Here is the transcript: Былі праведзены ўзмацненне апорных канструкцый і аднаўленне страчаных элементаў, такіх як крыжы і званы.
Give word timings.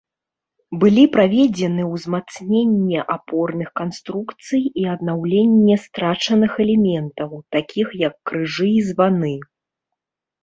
Былі 0.83 1.01
праведзены 1.15 1.83
ўзмацненне 1.95 3.03
апорных 3.15 3.67
канструкцый 3.81 4.63
і 4.83 4.87
аднаўленне 4.93 5.75
страчаных 5.83 6.57
элементаў, 6.67 7.29
такіх 7.57 7.87
як 8.07 8.15
крыжы 8.31 8.67
і 8.71 8.81
званы. 8.89 9.35